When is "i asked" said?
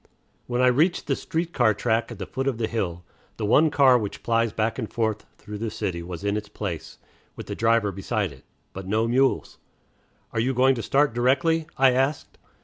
11.77-12.39